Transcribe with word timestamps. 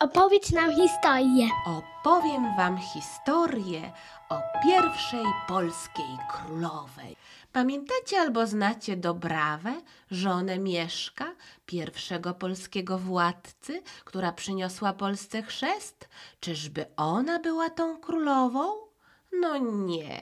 Opowiedz 0.00 0.52
nam 0.52 0.72
historię. 0.74 1.48
Opowiem 1.66 2.56
wam 2.56 2.78
historię 2.78 3.92
o 4.28 4.40
pierwszej 4.64 5.24
polskiej 5.48 6.18
królowej. 6.30 7.16
Pamiętacie 7.52 8.20
albo 8.20 8.46
znacie 8.46 8.96
Dobrawę, 8.96 9.72
żonę 10.10 10.58
Mieszka, 10.58 11.24
pierwszego 11.66 12.34
polskiego 12.34 12.98
władcy, 12.98 13.82
która 14.04 14.32
przyniosła 14.32 14.92
Polsce 14.92 15.42
chrzest? 15.42 16.08
Czyżby 16.40 16.86
ona 16.96 17.38
była 17.38 17.70
tą 17.70 17.96
królową? 18.00 18.72
No 19.32 19.56
nie, 19.86 20.20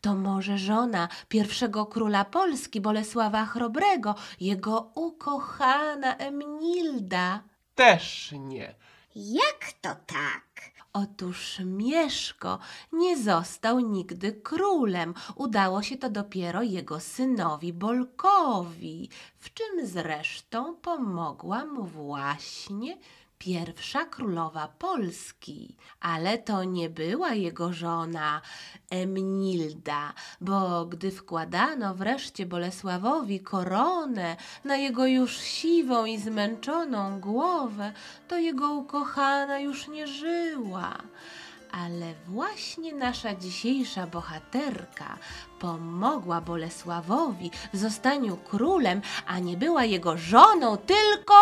to 0.00 0.14
może 0.14 0.58
żona 0.58 1.08
pierwszego 1.28 1.86
króla 1.86 2.24
Polski 2.24 2.80
Bolesława 2.80 3.44
Chrobrego, 3.46 4.14
jego 4.40 4.90
ukochana 4.94 6.16
Emnilda. 6.16 7.40
Też 7.74 8.32
nie. 8.32 8.74
Jak 9.14 9.72
to 9.80 9.88
tak? 10.06 10.72
Otóż 10.92 11.60
Mieszko 11.64 12.58
nie 12.92 13.16
został 13.22 13.80
nigdy 13.80 14.32
królem. 14.32 15.14
Udało 15.34 15.82
się 15.82 15.96
to 15.96 16.10
dopiero 16.10 16.62
jego 16.62 17.00
synowi 17.00 17.72
Bolkowi, 17.72 19.08
w 19.38 19.54
czym 19.54 19.86
zresztą 19.86 20.76
pomogła 20.76 21.64
mu 21.64 21.84
właśnie 21.84 22.98
pierwsza 23.44 24.04
królowa 24.04 24.68
Polski. 24.68 25.76
Ale 26.00 26.38
to 26.38 26.64
nie 26.64 26.90
była 26.90 27.34
jego 27.34 27.72
żona 27.72 28.40
Emnilda, 28.90 30.12
bo 30.40 30.86
gdy 30.86 31.10
wkładano 31.10 31.94
wreszcie 31.94 32.46
Bolesławowi 32.46 33.40
koronę 33.40 34.36
na 34.64 34.76
jego 34.76 35.06
już 35.06 35.36
siwą 35.36 36.04
i 36.04 36.18
zmęczoną 36.18 37.20
głowę, 37.20 37.92
to 38.28 38.38
jego 38.38 38.72
ukochana 38.72 39.58
już 39.58 39.88
nie 39.88 40.06
żyła. 40.06 40.96
Ale 41.72 42.14
właśnie 42.28 42.94
nasza 42.94 43.34
dzisiejsza 43.34 44.06
bohaterka 44.06 45.18
pomogła 45.58 46.40
Bolesławowi 46.40 47.50
w 47.72 47.78
zostaniu 47.78 48.36
królem, 48.36 49.02
a 49.26 49.38
nie 49.38 49.56
była 49.56 49.84
jego 49.84 50.16
żoną, 50.16 50.76
tylko 50.76 51.34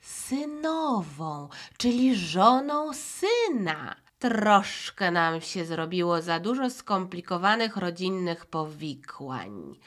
synową, 0.00 1.48
czyli 1.76 2.16
żoną 2.16 2.90
syna. 2.92 3.96
Troszkę 4.18 5.10
nam 5.10 5.40
się 5.40 5.64
zrobiło 5.64 6.22
za 6.22 6.40
dużo 6.40 6.70
skomplikowanych 6.70 7.76
rodzinnych 7.76 8.46
powikłań. 8.46 9.78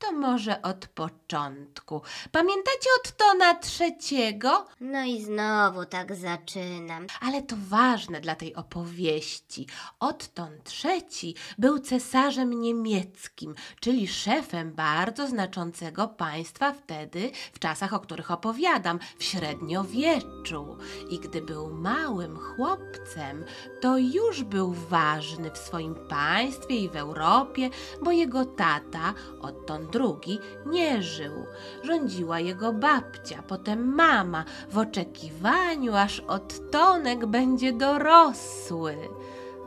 To 0.00 0.12
może 0.12 0.62
od 0.62 0.86
początku. 0.86 2.02
Pamiętacie 2.32 2.88
od 3.00 3.16
Tona 3.16 3.54
trzeciego? 3.54 4.66
No 4.80 5.04
i 5.04 5.22
znowu 5.22 5.84
tak 5.84 6.14
zaczynam. 6.14 7.06
Ale 7.20 7.42
to 7.42 7.56
ważne 7.68 8.20
dla 8.20 8.34
tej 8.34 8.54
opowieści. 8.54 9.66
Otton 9.98 10.50
III 10.84 11.34
był 11.58 11.78
cesarzem 11.78 12.60
niemieckim, 12.60 13.54
czyli 13.80 14.08
szefem 14.08 14.72
bardzo 14.72 15.26
znaczącego 15.26 16.08
państwa 16.08 16.72
wtedy, 16.72 17.30
w 17.52 17.58
czasach, 17.58 17.94
o 17.94 18.00
których 18.00 18.30
opowiadam, 18.30 18.98
w 19.18 19.24
średniowieczu. 19.24 20.76
I 21.10 21.18
gdy 21.18 21.42
był 21.42 21.70
małym 21.74 22.38
chłopcem, 22.38 23.44
to 23.80 23.98
już 23.98 24.42
był 24.42 24.72
ważny 24.72 25.50
w 25.50 25.58
swoim 25.58 25.94
państwie 26.08 26.76
i 26.76 26.88
w 26.88 26.96
Europie, 26.96 27.70
bo 28.02 28.12
jego 28.12 28.44
tata, 28.44 29.14
Otton 29.40 29.89
II, 29.94 30.40
nie 30.66 31.02
żył. 31.02 31.46
Rządziła 31.82 32.40
jego 32.40 32.72
babcia, 32.72 33.42
potem 33.48 33.94
mama, 33.94 34.44
w 34.70 34.78
oczekiwaniu, 34.78 35.96
aż 35.96 36.20
Ottonek 36.20 37.26
będzie 37.26 37.72
dorosły. 37.72 38.96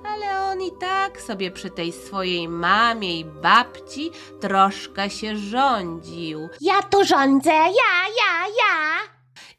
Ale 0.05 0.41
on 0.51 0.61
i 0.61 0.71
tak 0.71 1.21
sobie 1.21 1.51
przy 1.51 1.69
tej 1.69 1.91
swojej 1.91 2.47
mamie 2.47 3.19
i 3.19 3.25
babci 3.25 4.11
troszkę 4.39 5.09
się 5.09 5.37
rządził. 5.37 6.49
Ja 6.61 6.81
tu 6.81 7.03
rządzę, 7.05 7.51
ja, 7.51 7.93
ja, 8.17 8.47
ja. 8.47 9.12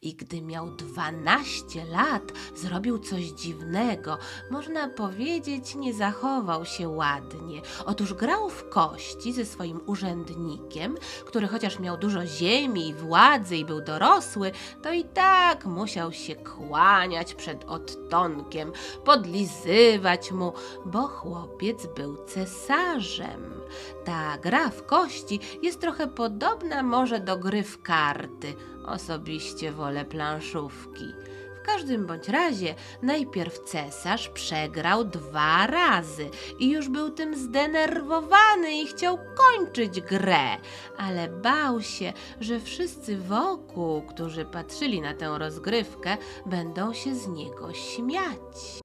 I 0.05 0.13
gdy 0.13 0.41
miał 0.41 0.71
12 0.71 1.85
lat, 1.85 2.31
zrobił 2.55 2.99
coś 2.99 3.23
dziwnego. 3.23 4.17
Można 4.51 4.89
powiedzieć, 4.89 5.75
nie 5.75 5.93
zachował 5.93 6.65
się 6.65 6.89
ładnie. 6.89 7.61
Otóż 7.85 8.13
grał 8.13 8.49
w 8.49 8.69
kości 8.69 9.33
ze 9.33 9.45
swoim 9.45 9.79
urzędnikiem, 9.85 10.95
który 11.25 11.47
chociaż 11.47 11.79
miał 11.79 11.97
dużo 11.97 12.25
ziemi 12.25 12.87
i 12.89 12.93
władzy 12.93 13.57
i 13.57 13.65
był 13.65 13.81
dorosły, 13.81 14.51
to 14.81 14.91
i 14.91 15.03
tak 15.03 15.65
musiał 15.65 16.11
się 16.11 16.35
kłaniać 16.35 17.33
przed 17.33 17.63
odtonkiem, 17.63 18.71
podlizywać 19.05 20.31
mu, 20.31 20.53
bo 20.85 21.07
chłopiec 21.07 21.87
był 21.95 22.25
cesarzem. 22.25 23.53
Ta 24.03 24.37
gra 24.37 24.69
w 24.69 24.85
kości 24.85 25.39
jest 25.61 25.81
trochę 25.81 26.07
podobna 26.07 26.83
może 26.83 27.19
do 27.19 27.37
gry 27.37 27.63
w 27.63 27.81
karty. 27.81 28.55
Osobiście 28.87 29.71
wolę 29.71 30.05
planszówki. 30.05 31.13
W 31.61 31.65
każdym 31.65 32.05
bądź 32.05 32.29
razie 32.29 32.75
najpierw 33.01 33.59
cesarz 33.59 34.29
przegrał 34.29 35.05
dwa 35.05 35.67
razy 35.67 36.29
i 36.59 36.69
już 36.71 36.89
był 36.89 37.09
tym 37.09 37.35
zdenerwowany 37.35 38.71
i 38.81 38.87
chciał 38.87 39.19
kończyć 39.35 40.01
grę, 40.01 40.57
ale 40.97 41.27
bał 41.27 41.81
się, 41.81 42.13
że 42.39 42.59
wszyscy 42.59 43.17
wokół, 43.17 44.01
którzy 44.01 44.45
patrzyli 44.45 45.01
na 45.01 45.13
tę 45.13 45.37
rozgrywkę, 45.37 46.17
będą 46.45 46.93
się 46.93 47.15
z 47.15 47.27
niego 47.27 47.73
śmiać. 47.73 48.81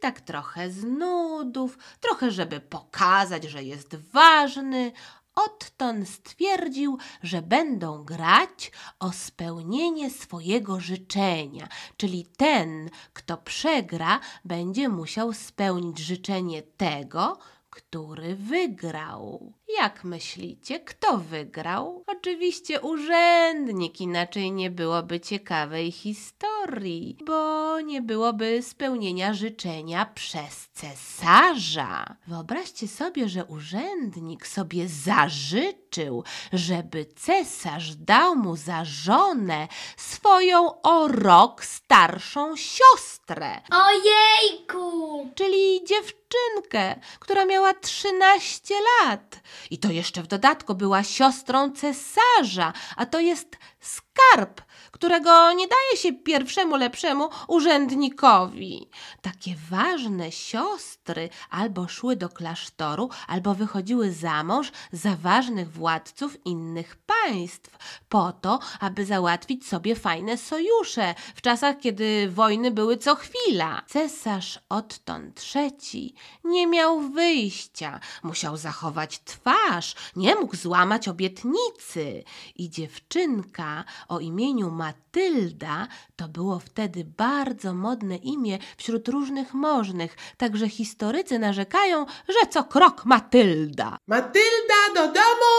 Tak 0.00 0.20
trochę 0.20 0.70
z 0.70 0.84
nudów, 0.84 1.78
trochę 2.00 2.30
żeby 2.30 2.60
pokazać, 2.60 3.44
że 3.44 3.62
jest 3.62 3.96
ważny, 4.12 4.92
Otton 5.34 6.06
stwierdził, 6.06 6.98
że 7.22 7.42
będą 7.42 8.04
grać 8.04 8.72
o 8.98 9.12
spełnienie 9.12 10.10
swojego 10.10 10.80
życzenia, 10.80 11.68
czyli 11.96 12.26
ten, 12.36 12.90
kto 13.12 13.36
przegra, 13.36 14.20
będzie 14.44 14.88
musiał 14.88 15.32
spełnić 15.32 15.98
życzenie 15.98 16.62
tego, 16.62 17.38
który 17.70 18.36
wygrał. 18.36 19.52
Jak 19.78 20.04
myślicie, 20.04 20.80
kto 20.80 21.18
wygrał? 21.18 22.04
Oczywiście 22.06 22.80
urzędnik, 22.80 24.00
inaczej 24.00 24.52
nie 24.52 24.70
byłoby 24.70 25.20
ciekawej 25.20 25.92
historii, 25.92 27.18
bo 27.26 27.80
nie 27.80 28.02
byłoby 28.02 28.62
spełnienia 28.62 29.34
życzenia 29.34 30.06
przez 30.14 30.68
cesarza. 30.68 32.16
Wyobraźcie 32.26 32.88
sobie, 32.88 33.28
że 33.28 33.44
urzędnik 33.44 34.46
sobie 34.46 34.88
zażyczył, 34.88 36.24
żeby 36.52 37.06
cesarz 37.16 37.94
dał 37.96 38.36
mu 38.36 38.56
za 38.56 38.84
żonę 38.84 39.68
swoją 39.96 40.82
o 40.82 41.08
rok 41.08 41.64
starszą 41.64 42.56
siostrę 42.56 43.60
Ojejku. 43.70 45.30
czyli 45.34 45.84
dziewczynkę, 45.84 47.00
która 47.20 47.44
miała 47.44 47.74
13 47.74 48.74
lat. 49.00 49.40
I 49.70 49.78
to 49.78 49.90
jeszcze 49.90 50.22
w 50.22 50.26
dodatku 50.26 50.74
była 50.74 51.02
siostrą 51.02 51.72
cesarza, 51.72 52.72
a 52.96 53.06
to 53.06 53.20
jest 53.20 53.58
skarb, 53.80 54.60
którego 54.92 55.52
nie 55.52 55.66
daje 55.68 55.96
się 55.96 56.12
pierwszemu 56.12 56.76
lepszemu 56.76 57.28
urzędnikowi. 57.48 58.88
Takie 59.22 59.54
ważne 59.70 60.32
siostry 60.32 61.28
albo 61.50 61.88
szły 61.88 62.16
do 62.16 62.28
klasztoru, 62.28 63.08
albo 63.28 63.54
wychodziły 63.54 64.12
za 64.12 64.44
mąż 64.44 64.72
za 64.92 65.16
ważnych 65.16 65.72
władców 65.72 66.46
innych 66.46 66.96
państw, 66.96 67.78
po 68.08 68.32
to, 68.32 68.58
aby 68.80 69.06
załatwić 69.06 69.66
sobie 69.68 69.96
fajne 69.96 70.36
sojusze 70.36 71.14
w 71.34 71.40
czasach, 71.42 71.78
kiedy 71.80 72.30
wojny 72.30 72.70
były 72.70 72.96
co 72.96 73.14
chwila. 73.14 73.82
Cesarz 73.86 74.58
Otton 74.68 75.32
III 75.54 76.14
nie 76.44 76.66
miał 76.66 77.00
wyjścia, 77.00 78.00
musiał 78.22 78.56
zachować 78.56 79.20
twarz, 79.24 79.94
nie 80.16 80.34
mógł 80.34 80.56
złamać 80.56 81.08
obietnicy. 81.08 82.24
I 82.56 82.70
dziewczynka 82.70 83.84
o 84.08 84.20
imieniu 84.20 84.70
Matylda 84.92 85.88
to 86.16 86.28
było 86.28 86.58
wtedy 86.58 87.04
bardzo 87.04 87.74
modne 87.74 88.16
imię 88.16 88.58
wśród 88.76 89.08
różnych 89.08 89.54
możnych, 89.54 90.16
także 90.36 90.68
historycy 90.68 91.38
narzekają, 91.38 92.06
że 92.28 92.48
co 92.50 92.64
krok 92.64 93.04
Matylda. 93.04 93.96
Matylda 94.06 94.94
do 94.94 95.06
domu! 95.06 95.54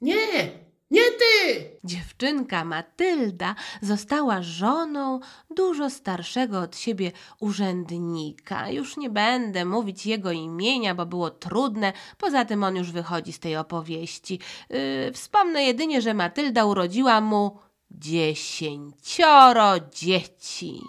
Nie, 0.00 0.50
nie 0.90 1.02
ty! 1.10 1.70
Dziewczynka 1.84 2.64
Matylda 2.64 3.54
została 3.82 4.42
żoną 4.42 5.20
dużo 5.50 5.90
starszego 5.90 6.60
od 6.60 6.76
siebie 6.76 7.12
urzędnika. 7.40 8.70
Już 8.70 8.96
nie 8.96 9.10
będę 9.10 9.64
mówić 9.64 10.06
jego 10.06 10.32
imienia, 10.32 10.94
bo 10.94 11.06
było 11.06 11.30
trudne, 11.30 11.92
poza 12.18 12.44
tym 12.44 12.64
on 12.64 12.76
już 12.76 12.92
wychodzi 12.92 13.32
z 13.32 13.40
tej 13.40 13.56
opowieści. 13.56 14.38
Yy, 14.70 15.12
wspomnę 15.12 15.64
jedynie, 15.64 16.02
że 16.02 16.14
Matylda 16.14 16.64
urodziła 16.64 17.20
mu 17.20 17.58
dziesięcioro 17.98 19.80
dzieci. 19.92 20.80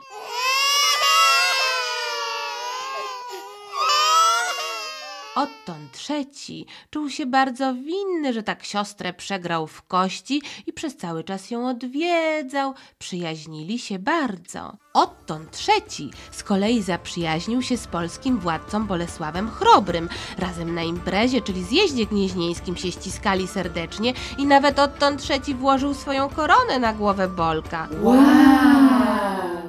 Otton 5.35 5.87
trzeci 5.91 6.65
czuł 6.89 7.09
się 7.09 7.25
bardzo 7.25 7.73
winny, 7.73 8.33
że 8.33 8.43
tak 8.43 8.63
siostrę 8.63 9.13
przegrał 9.13 9.67
w 9.67 9.81
kości 9.81 10.41
i 10.67 10.73
przez 10.73 10.97
cały 10.97 11.23
czas 11.23 11.51
ją 11.51 11.69
odwiedzał. 11.69 12.73
Przyjaźnili 12.97 13.79
się 13.79 13.99
bardzo. 13.99 14.77
Otton 14.93 15.47
trzeci 15.51 16.11
z 16.31 16.43
kolei 16.43 16.81
zaprzyjaźnił 16.81 17.61
się 17.61 17.77
z 17.77 17.87
polskim 17.87 18.39
władcą 18.39 18.87
Bolesławem 18.87 19.49
Chrobrym. 19.51 20.09
Razem 20.37 20.75
na 20.75 20.83
imprezie, 20.83 21.41
czyli 21.41 21.63
zjeździe 21.63 22.05
gnieźnieńskim 22.05 22.77
się 22.77 22.91
ściskali 22.91 23.47
serdecznie 23.47 24.13
i 24.37 24.45
nawet 24.45 24.79
Otton 24.79 25.17
trzeci 25.17 25.55
włożył 25.55 25.93
swoją 25.93 26.29
koronę 26.29 26.79
na 26.79 26.93
głowę 26.93 27.27
Bolka. 27.27 27.87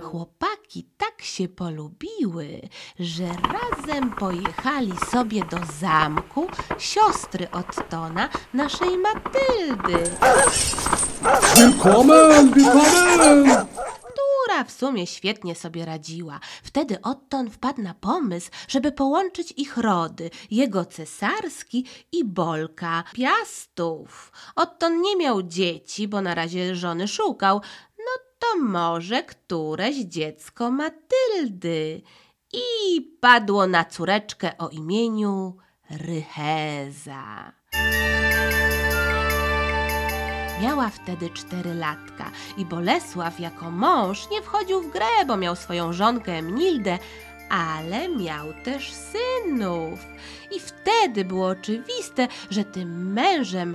Chłopaki 0.03 0.56
tak 0.97 1.23
się 1.23 1.49
polubiły, 1.49 2.61
że 2.99 3.25
razem 3.27 4.11
pojechali 4.11 4.93
sobie 5.11 5.45
do 5.45 5.59
zamku 5.81 6.47
siostry 6.79 7.51
Ottona, 7.51 8.29
naszej 8.55 8.99
Matyldy, 8.99 10.11
Willkommen, 11.57 12.53
willkommen! 12.53 13.67
która 14.47 14.65
w 14.65 14.71
sumie 14.71 15.07
świetnie 15.07 15.55
sobie 15.55 15.85
radziła. 15.85 16.41
Wtedy 16.63 17.03
Otton 17.03 17.51
wpadł 17.51 17.83
na 17.83 17.95
pomysł, 17.95 18.51
żeby 18.69 18.93
połączyć 18.93 19.55
ich 19.57 19.77
rody, 19.77 20.31
jego 20.51 20.85
cesarski 20.85 21.87
i 22.13 22.25
Bolka, 22.25 23.05
Piastów. 23.13 24.33
Otton 24.57 25.01
nie 25.01 25.17
miał 25.17 25.43
dzieci, 25.43 26.09
bo 26.09 26.21
na 26.21 26.35
razie 26.35 26.77
żony 26.77 27.09
szukał. 27.09 27.61
To 28.39 28.59
może 28.63 29.23
któreś 29.23 29.97
dziecko 29.97 30.71
Matyldy. 30.71 32.03
I 32.53 33.01
padło 33.21 33.67
na 33.67 33.85
córeczkę 33.85 34.59
o 34.59 34.69
imieniu 34.69 35.57
Rycheza. 35.91 37.53
Miała 40.63 40.89
wtedy 40.89 41.31
cztery 41.31 41.75
latka 41.75 42.31
i 42.57 42.65
Bolesław 42.65 43.41
jako 43.41 43.71
mąż 43.71 44.31
nie 44.31 44.43
wchodził 44.43 44.83
w 44.83 44.93
grę, 44.93 45.25
bo 45.27 45.37
miał 45.37 45.57
swoją 45.57 45.93
żonkę 45.93 46.33
Emnildę, 46.33 46.99
ale 47.49 48.09
miał 48.09 48.47
też 48.65 48.93
synów. 48.93 50.07
I 50.57 50.61
wtedy 50.61 51.25
było 51.25 51.47
oczywiste, 51.47 52.29
że 52.51 52.65
tym 52.65 53.13
mężem 53.13 53.75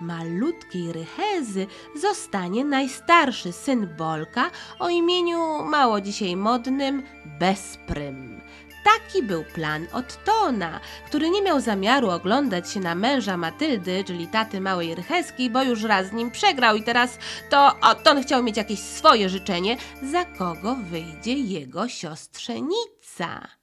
malutkiej 0.00 0.92
Rychezy 0.92 1.66
zostanie 2.00 2.64
najstarszy 2.64 3.52
syn 3.52 3.88
Bolka 3.98 4.50
o 4.78 4.88
imieniu 4.88 5.64
mało 5.64 6.00
dzisiaj 6.00 6.36
modnym 6.36 7.02
Bezprym. 7.40 8.40
Taki 8.84 9.22
był 9.22 9.44
plan 9.44 9.86
Ottona, 9.92 10.80
który 11.06 11.30
nie 11.30 11.42
miał 11.42 11.60
zamiaru 11.60 12.10
oglądać 12.10 12.72
się 12.72 12.80
na 12.80 12.94
męża 12.94 13.36
Matyldy, 13.36 14.04
czyli 14.04 14.26
taty 14.26 14.60
małej 14.60 14.94
Rycheskiej, 14.94 15.50
bo 15.50 15.62
już 15.62 15.82
raz 15.82 16.06
z 16.06 16.12
nim 16.12 16.30
przegrał 16.30 16.76
i 16.76 16.82
teraz 16.82 17.18
to 17.50 17.72
Otton 17.82 18.22
chciał 18.22 18.42
mieć 18.42 18.56
jakieś 18.56 18.78
swoje 18.78 19.28
życzenie, 19.28 19.76
za 20.02 20.24
kogo 20.24 20.74
wyjdzie 20.90 21.32
jego 21.32 21.88
siostrzenica. 21.88 23.57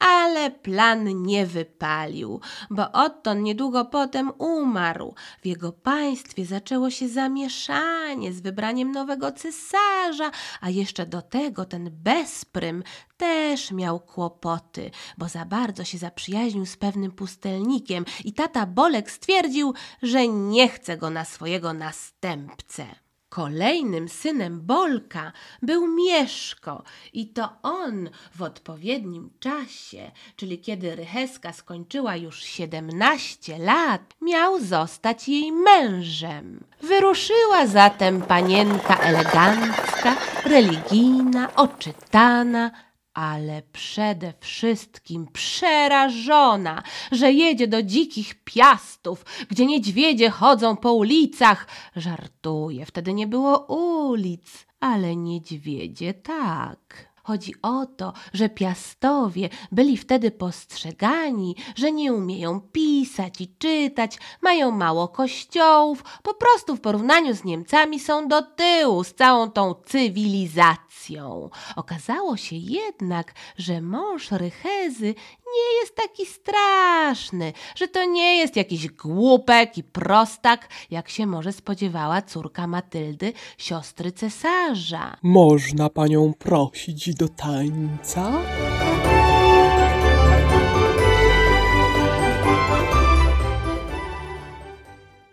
Ale 0.00 0.50
plan 0.50 1.22
nie 1.22 1.46
wypalił, 1.46 2.40
bo 2.70 2.92
Otton 2.92 3.42
niedługo 3.42 3.84
potem 3.84 4.32
umarł. 4.38 5.14
W 5.42 5.46
jego 5.46 5.72
państwie 5.72 6.46
zaczęło 6.46 6.90
się 6.90 7.08
zamieszanie 7.08 8.32
z 8.32 8.40
wybraniem 8.40 8.92
nowego 8.92 9.32
cesarza, 9.32 10.30
a 10.60 10.70
jeszcze 10.70 11.06
do 11.06 11.22
tego 11.22 11.64
ten 11.64 11.90
Bezprym 11.92 12.82
też 13.16 13.70
miał 13.70 14.00
kłopoty, 14.00 14.90
bo 15.18 15.28
za 15.28 15.44
bardzo 15.44 15.84
się 15.84 15.98
zaprzyjaźnił 15.98 16.66
z 16.66 16.76
pewnym 16.76 17.12
pustelnikiem 17.12 18.04
i 18.24 18.32
tata 18.32 18.66
Bolek 18.66 19.10
stwierdził, 19.10 19.74
że 20.02 20.28
nie 20.28 20.68
chce 20.68 20.96
go 20.96 21.10
na 21.10 21.24
swojego 21.24 21.72
następcę. 21.72 22.86
Kolejnym 23.30 24.08
synem 24.08 24.60
Bolka 24.60 25.32
był 25.62 25.86
Mieszko 25.86 26.82
i 27.12 27.26
to 27.28 27.48
on 27.62 28.10
w 28.34 28.42
odpowiednim 28.42 29.30
czasie, 29.40 30.10
czyli 30.36 30.58
kiedy 30.58 30.96
Rycheska 30.96 31.52
skończyła 31.52 32.16
już 32.16 32.42
17 32.42 33.58
lat, 33.58 34.14
miał 34.20 34.60
zostać 34.60 35.28
jej 35.28 35.52
mężem. 35.52 36.64
Wyruszyła 36.82 37.66
zatem 37.66 38.22
panienka 38.22 38.96
elegancka, 38.96 40.16
religijna, 40.44 41.54
oczytana, 41.54 42.70
ale 43.14 43.62
przede 43.72 44.34
wszystkim 44.40 45.26
przerażona, 45.32 46.82
że 47.12 47.32
jedzie 47.32 47.68
do 47.68 47.82
dzikich 47.82 48.44
piastów, 48.44 49.24
gdzie 49.48 49.66
niedźwiedzie 49.66 50.30
chodzą 50.30 50.76
po 50.76 50.92
ulicach. 50.92 51.66
Żartuje, 51.96 52.86
wtedy 52.86 53.12
nie 53.12 53.26
było 53.26 53.58
ulic, 53.66 54.66
ale 54.80 55.16
niedźwiedzie 55.16 56.14
tak. 56.14 57.09
Chodzi 57.22 57.54
o 57.62 57.86
to, 57.86 58.12
że 58.32 58.48
piastowie 58.48 59.48
byli 59.72 59.96
wtedy 59.96 60.30
postrzegani, 60.30 61.56
że 61.76 61.92
nie 61.92 62.12
umieją 62.12 62.60
pisać 62.60 63.40
i 63.40 63.54
czytać, 63.58 64.18
mają 64.42 64.70
mało 64.70 65.08
kościołów, 65.08 66.04
po 66.22 66.34
prostu 66.34 66.76
w 66.76 66.80
porównaniu 66.80 67.34
z 67.34 67.44
Niemcami 67.44 68.00
są 68.00 68.28
do 68.28 68.42
tyłu 68.42 69.04
z 69.04 69.14
całą 69.14 69.50
tą 69.50 69.74
cywilizacją. 69.74 71.50
Okazało 71.76 72.36
się 72.36 72.56
jednak, 72.56 73.34
że 73.56 73.80
mąż 73.80 74.30
Rychezy 74.30 75.14
nie 75.54 75.80
jest 75.80 75.96
taki 75.96 76.26
straszny, 76.26 77.52
że 77.74 77.88
to 77.88 78.04
nie 78.04 78.36
jest 78.36 78.56
jakiś 78.56 78.88
głupek 78.88 79.78
i 79.78 79.82
prostak, 79.82 80.68
jak 80.90 81.08
się 81.08 81.26
może 81.26 81.52
spodziewała 81.52 82.22
córka 82.22 82.66
Matyldy, 82.66 83.32
siostry 83.58 84.12
cesarza. 84.12 85.16
Można 85.22 85.88
panią 85.88 86.32
prosić 86.38 87.09
do 87.14 87.28
tańca? 87.28 88.32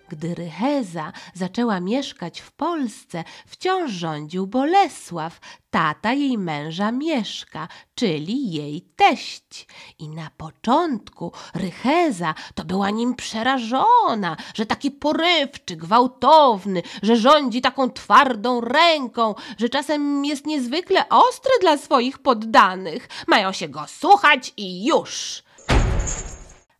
Gdy 0.09 0.35
Rycheza 0.35 1.13
zaczęła 1.33 1.79
mieszkać 1.79 2.41
w 2.41 2.51
Polsce, 2.51 3.23
wciąż 3.47 3.91
rządził 3.91 4.47
Bolesław, 4.47 5.39
tata 5.69 6.13
jej 6.13 6.37
męża 6.37 6.91
Mieszka, 6.91 7.67
czyli 7.95 8.51
jej 8.51 8.81
teść. 8.81 9.67
I 9.99 10.09
na 10.09 10.29
początku 10.37 11.31
Rycheza 11.53 12.33
to 12.55 12.65
była 12.65 12.89
nim 12.89 13.15
przerażona, 13.15 14.37
że 14.53 14.65
taki 14.65 14.91
porywczy, 14.91 15.75
gwałtowny, 15.75 16.81
że 17.03 17.17
rządzi 17.17 17.61
taką 17.61 17.91
twardą 17.91 18.61
ręką, 18.61 19.35
że 19.57 19.69
czasem 19.69 20.25
jest 20.25 20.45
niezwykle 20.45 21.09
ostry 21.09 21.51
dla 21.61 21.77
swoich 21.77 22.19
poddanych. 22.19 23.09
Mają 23.27 23.51
się 23.51 23.69
go 23.69 23.85
słuchać 23.87 24.53
i 24.57 24.85
już. 24.85 25.43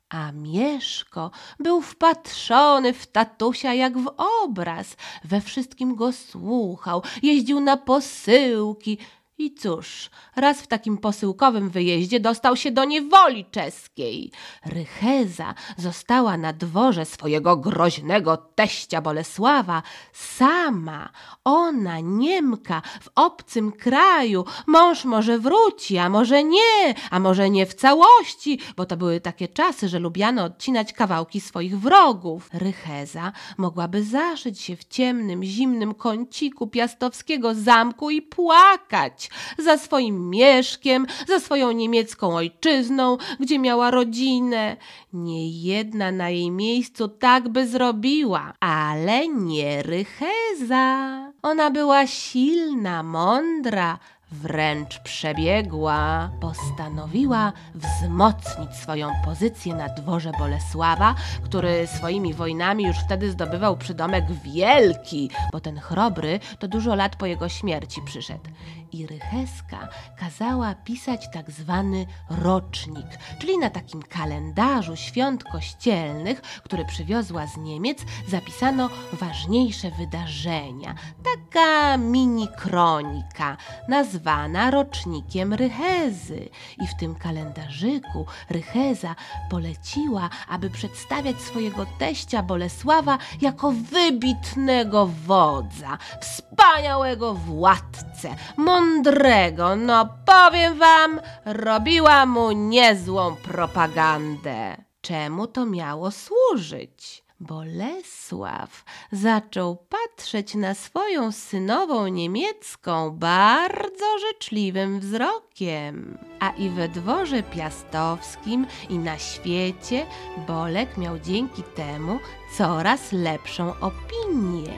A 0.10 0.32
Mieszko 0.32 1.32
był 1.60 1.82
wpatrzony 1.82 2.94
w 2.94 3.08
tatusia 3.08 3.74
jak 3.74 3.98
w 3.98 4.12
obraz. 4.44 4.96
We 5.24 5.42
wszystkim 5.42 5.96
go 5.96 6.12
słuchał, 6.12 7.04
jeździł 7.24 7.60
na 7.60 7.78
posyłki. 7.78 8.98
I 9.40 9.54
cóż, 9.56 10.10
raz 10.36 10.62
w 10.62 10.68
takim 10.68 10.98
posyłkowym 10.98 11.70
wyjeździe 11.70 12.20
dostał 12.20 12.56
się 12.56 12.72
do 12.72 12.86
niewoli 12.86 13.46
czeskiej. 13.46 14.32
Rycheza 14.66 15.54
została 15.78 16.38
na 16.38 16.54
dworze 16.54 17.06
swojego 17.06 17.58
groźnego 17.58 18.38
teścia 18.38 19.02
Bolesława 19.02 19.84
sama. 20.14 21.10
Ona, 21.44 22.00
Niemka, 22.00 22.82
w 23.02 23.10
obcym 23.16 23.72
kraju. 23.72 24.46
Mąż 24.68 25.06
może 25.06 25.40
wróci, 25.40 25.98
a 25.98 26.10
może 26.10 26.44
nie, 26.44 26.96
a 27.12 27.20
może 27.20 27.50
nie 27.50 27.66
w 27.66 27.74
całości, 27.74 28.60
bo 28.78 28.86
to 28.86 28.98
były 28.98 29.22
takie 29.22 29.48
czasy, 29.48 29.90
że 29.90 30.00
lubiano 30.00 30.44
odcinać 30.44 30.94
kawałki 30.94 31.42
swoich 31.42 31.80
wrogów. 31.80 32.50
Rycheza 32.54 33.32
mogłaby 33.58 34.04
zaszyć 34.04 34.62
się 34.62 34.76
w 34.76 34.86
ciemnym, 34.86 35.44
zimnym 35.44 35.94
kąciku 35.94 36.68
piastowskiego 36.68 37.56
zamku 37.56 38.10
i 38.10 38.22
płakać 38.22 39.27
za 39.58 39.78
swoim 39.78 40.30
mieszkiem, 40.30 41.08
za 41.28 41.40
swoją 41.40 41.72
niemiecką 41.72 42.36
ojczyzną, 42.36 43.18
gdzie 43.40 43.60
miała 43.60 43.92
rodzinę. 43.92 44.78
Nie 45.14 45.50
jedna 45.50 46.12
na 46.12 46.30
jej 46.30 46.52
miejscu 46.52 47.08
tak 47.08 47.50
by 47.50 47.68
zrobiła, 47.68 48.54
ale 48.60 49.28
nie 49.28 49.84
Rycheza. 49.84 51.18
Ona 51.42 51.72
była 51.72 52.08
silna, 52.08 53.04
mądra, 53.04 54.00
wręcz 54.32 55.00
przebiegła. 55.00 56.30
Postanowiła 56.42 57.54
wzmocnić 57.76 58.74
swoją 58.74 59.12
pozycję 59.26 59.76
na 59.76 59.90
dworze 59.90 60.32
Bolesława, 60.40 61.16
który 61.44 61.88
swoimi 61.88 62.34
wojnami 62.34 62.84
już 62.84 62.98
wtedy 62.98 63.32
zdobywał 63.32 63.78
przydomek 63.78 64.26
wielki, 64.32 65.30
bo 65.52 65.60
ten 65.60 65.80
chrobry 65.80 66.40
to 66.60 66.68
dużo 66.68 66.96
lat 66.96 67.16
po 67.16 67.26
jego 67.26 67.50
śmierci 67.50 68.02
przyszedł. 68.06 68.50
I 68.92 69.08
Rycheska 69.08 69.88
kazała 70.20 70.76
pisać 70.76 71.28
tak 71.34 71.52
zwany 71.52 72.06
rocznik, 72.30 73.06
czyli 73.40 73.58
na 73.58 73.70
takim 73.70 74.04
kalendarzu 74.04 74.96
świąt 74.96 75.44
kościelnych, 75.44 76.42
który 76.42 76.86
przywiozła 76.86 77.48
z 77.48 77.58
Niemiec, 77.58 78.00
zapisano 78.28 78.90
ważniejsze 79.14 79.92
wydarzenia. 79.92 80.96
Taka 81.24 81.98
mini 81.98 82.48
kronika, 82.58 83.58
nazwana 83.88 84.72
rocznikiem 84.72 85.54
Rychezy. 85.54 86.50
I 86.82 86.88
w 86.88 86.96
tym 87.00 87.16
kalendarzyku 87.16 88.26
Rycheza 88.50 89.16
poleciła, 89.50 90.30
aby 90.48 90.70
przedstawiać 90.70 91.42
swojego 91.42 91.86
teścia 92.00 92.44
Bolesława 92.44 93.18
jako 93.42 93.72
wybitnego 93.72 95.08
wodza, 95.08 95.98
wspaniałego 96.22 97.34
władcę, 97.34 98.36
mądrego. 98.82 99.76
No 99.76 100.10
powiem 100.26 100.78
wam, 100.78 101.20
robiła 101.46 102.26
mu 102.26 102.52
niezłą 102.52 103.36
propagandę. 103.36 104.78
Czemu 105.02 105.48
to 105.48 105.66
miało 105.66 106.12
służyć? 106.12 107.24
Bolesław 107.40 108.86
zaczął 109.12 109.78
patrzeć 109.90 110.56
na 110.56 110.74
swoją 110.74 111.32
synową 111.32 112.08
niemiecką 112.08 113.12
bardzo 113.12 114.06
życzliwym 114.20 115.00
wzrokiem. 115.00 116.18
A 116.40 116.50
i 116.50 116.70
we 116.70 116.90
dworze 116.90 117.44
piastowskim 117.44 118.68
i 118.90 119.00
na 119.00 119.18
świecie 119.18 120.06
Bolek 120.48 120.98
miał 120.98 121.20
dzięki 121.20 121.64
temu 121.64 122.20
coraz 122.58 123.12
lepszą 123.12 123.74
opinię, 123.80 124.74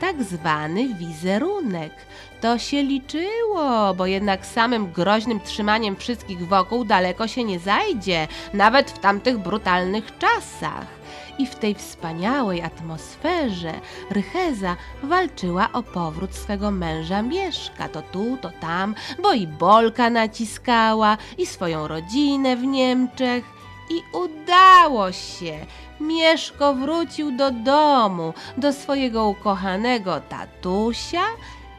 tak 0.00 0.22
zwany 0.22 0.94
wizerunek. 0.94 1.92
To 2.40 2.58
się 2.58 2.82
liczyło, 2.82 3.94
bo 3.94 4.06
jednak 4.06 4.46
samym 4.46 4.92
groźnym 4.92 5.40
trzymaniem 5.40 5.96
wszystkich 5.96 6.48
wokół 6.48 6.84
daleko 6.84 7.28
się 7.28 7.44
nie 7.44 7.58
zajdzie, 7.58 8.28
nawet 8.54 8.90
w 8.90 8.98
tamtych 8.98 9.38
brutalnych 9.38 10.18
czasach 10.18 11.01
i 11.38 11.46
w 11.46 11.54
tej 11.54 11.74
wspaniałej 11.74 12.62
atmosferze 12.62 13.72
Rycheza 14.10 14.76
walczyła 15.02 15.68
o 15.72 15.82
powrót 15.82 16.34
swego 16.34 16.70
męża 16.70 17.22
Mieszka, 17.22 17.88
to 17.88 18.02
tu, 18.02 18.36
to 18.36 18.50
tam, 18.60 18.94
bo 19.22 19.32
i 19.32 19.46
Bolka 19.46 20.10
naciskała, 20.10 21.18
i 21.38 21.46
swoją 21.46 21.88
rodzinę 21.88 22.56
w 22.56 22.64
Niemczech. 22.64 23.44
I 23.90 24.16
udało 24.16 25.12
się. 25.12 25.66
Mieszko 26.00 26.74
wrócił 26.74 27.36
do 27.36 27.50
domu, 27.50 28.34
do 28.56 28.72
swojego 28.72 29.28
ukochanego 29.28 30.20
tatusia 30.20 31.22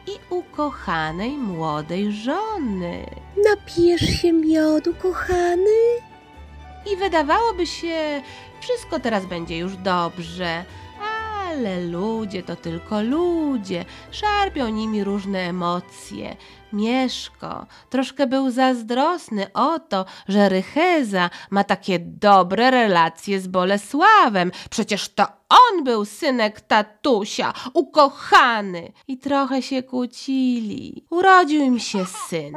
i 0.06 0.34
ukochanej 0.34 1.30
młodej 1.30 2.12
żony. 2.12 3.06
Napijesz 3.50 4.00
się 4.00 4.32
miodu, 4.32 4.94
kochany? 4.94 6.00
I 6.92 6.96
wydawałoby 6.96 7.66
się, 7.66 8.22
wszystko 8.60 9.00
teraz 9.00 9.26
będzie 9.26 9.58
już 9.58 9.76
dobrze. 9.76 10.64
Ale 11.48 11.80
ludzie 11.80 12.42
to 12.42 12.56
tylko 12.56 13.02
ludzie, 13.02 13.84
szarpią 14.10 14.68
nimi 14.68 15.04
różne 15.04 15.38
emocje. 15.38 16.36
Mieszko 16.72 17.66
troszkę 17.90 18.26
był 18.26 18.50
zazdrosny 18.50 19.52
o 19.52 19.78
to, 19.78 20.04
że 20.28 20.48
Rycheza 20.48 21.30
ma 21.50 21.64
takie 21.64 21.98
dobre 21.98 22.70
relacje 22.70 23.40
z 23.40 23.48
Bolesławem. 23.48 24.50
Przecież 24.70 25.08
to 25.08 25.26
on 25.48 25.84
był 25.84 26.04
synek 26.04 26.60
tatusia, 26.60 27.52
ukochany. 27.74 28.92
I 29.08 29.18
trochę 29.18 29.62
się 29.62 29.82
kłócili. 29.82 31.04
Urodził 31.10 31.62
im 31.62 31.80
się 31.80 32.04
syn. 32.28 32.54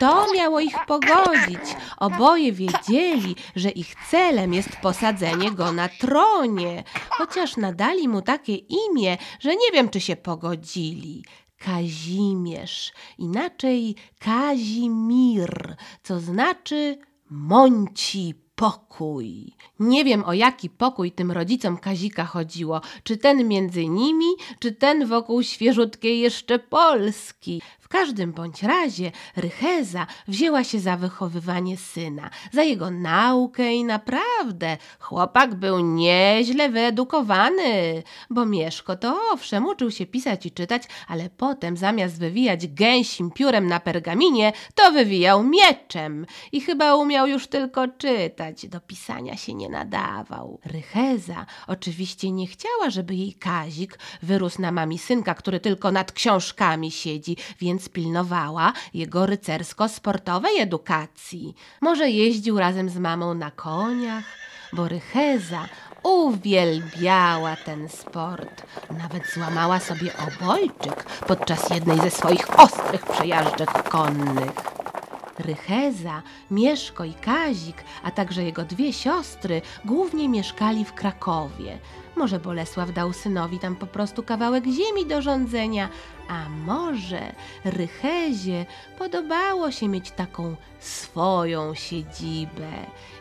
To 0.00 0.26
miało 0.34 0.60
ich 0.60 0.76
pogodzić. 0.86 1.76
Oboje 1.96 2.52
wiedzieli, 2.52 3.36
że 3.56 3.70
ich 3.70 3.94
celem 4.10 4.54
jest 4.54 4.76
posadzenie 4.76 5.50
go 5.50 5.72
na 5.72 5.88
tronie, 5.88 6.84
chociaż 7.10 7.56
nadali 7.56 8.08
mu 8.08 8.22
takie 8.22 8.54
imię, 8.54 9.18
że 9.40 9.50
nie 9.50 9.70
wiem, 9.72 9.88
czy 9.88 10.00
się 10.00 10.16
pogodzili. 10.16 11.24
Kazimierz, 11.58 12.92
inaczej 13.18 13.96
Kazimir, 14.18 15.76
co 16.02 16.20
znaczy 16.20 16.98
mąci 17.30 18.34
pokój. 18.54 19.52
Nie 19.80 20.04
wiem 20.04 20.24
o 20.24 20.32
jaki 20.32 20.70
pokój 20.70 21.12
tym 21.12 21.32
rodzicom 21.32 21.76
Kazika 21.76 22.24
chodziło, 22.24 22.80
czy 23.02 23.16
ten 23.16 23.48
między 23.48 23.88
nimi, 23.88 24.26
czy 24.58 24.72
ten 24.72 25.06
wokół 25.06 25.42
świeżutkiej 25.42 26.20
jeszcze 26.20 26.58
Polski. 26.58 27.62
Każdym 27.94 28.32
bądź 28.32 28.62
razie 28.62 29.12
Rycheza 29.36 30.06
wzięła 30.28 30.64
się 30.64 30.80
za 30.80 30.96
wychowywanie 30.96 31.76
syna, 31.76 32.30
za 32.52 32.62
jego 32.62 32.90
naukę 32.90 33.74
i 33.74 33.84
naprawdę. 33.84 34.76
Chłopak 34.98 35.54
był 35.54 35.80
nieźle 35.80 36.68
wyedukowany, 36.68 38.02
bo 38.30 38.46
Mieszko 38.46 38.96
to 38.96 39.20
owszem 39.32 39.66
uczył 39.66 39.90
się 39.90 40.06
pisać 40.06 40.46
i 40.46 40.50
czytać, 40.50 40.82
ale 41.08 41.30
potem 41.30 41.76
zamiast 41.76 42.18
wywijać 42.18 42.66
gęsim 42.66 43.30
piórem 43.30 43.66
na 43.66 43.80
pergaminie, 43.80 44.52
to 44.74 44.92
wywijał 44.92 45.44
mieczem. 45.44 46.26
I 46.52 46.60
chyba 46.60 46.94
umiał 46.94 47.26
już 47.26 47.46
tylko 47.46 47.88
czytać, 47.88 48.66
do 48.66 48.80
pisania 48.80 49.36
się 49.36 49.54
nie 49.54 49.68
nadawał. 49.68 50.60
Rycheza 50.64 51.46
oczywiście 51.66 52.30
nie 52.30 52.46
chciała, 52.46 52.90
żeby 52.90 53.14
jej 53.14 53.34
Kazik 53.34 53.98
wyrósł 54.22 54.62
na 54.62 54.72
mami 54.72 54.98
synka, 54.98 55.34
który 55.34 55.60
tylko 55.60 55.92
nad 55.92 56.12
książkami 56.12 56.90
siedzi, 56.90 57.36
więc 57.60 57.83
pilnowała 57.88 58.72
jego 58.94 59.26
rycersko-sportowej 59.26 60.60
edukacji. 60.60 61.54
Może 61.80 62.10
jeździł 62.10 62.58
razem 62.58 62.88
z 62.88 62.96
mamą 62.96 63.34
na 63.34 63.50
koniach, 63.50 64.24
bo 64.72 64.88
Rycheza 64.88 65.68
uwielbiała 66.02 67.56
ten 67.56 67.88
sport. 67.88 68.62
Nawet 68.90 69.30
złamała 69.34 69.80
sobie 69.80 70.10
obojczyk 70.16 71.04
podczas 71.04 71.70
jednej 71.70 72.00
ze 72.00 72.10
swoich 72.10 72.60
ostrych 72.60 73.06
przejażdżek 73.06 73.88
konnych. 73.88 74.52
Rycheza, 75.38 76.22
Mieszko 76.50 77.04
i 77.04 77.14
Kazik, 77.14 77.84
a 78.02 78.10
także 78.10 78.44
jego 78.44 78.64
dwie 78.64 78.92
siostry 78.92 79.62
głównie 79.84 80.28
mieszkali 80.28 80.84
w 80.84 80.92
Krakowie. 80.92 81.78
Może 82.16 82.40
Bolesław 82.40 82.92
dał 82.92 83.12
synowi 83.12 83.58
tam 83.58 83.76
po 83.76 83.86
prostu 83.86 84.22
kawałek 84.22 84.64
ziemi 84.64 85.06
do 85.06 85.22
rządzenia, 85.22 85.88
a 86.28 86.48
może 86.48 87.32
Rychezie 87.64 88.66
podobało 88.98 89.70
się 89.70 89.88
mieć 89.88 90.10
taką 90.10 90.56
swoją 90.80 91.74
siedzibę. 91.74 92.70